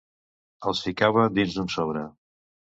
Els 0.71 0.81
ficava 0.87 1.27
dins 1.37 1.59
d'un 1.61 1.71
sobre 1.77 2.05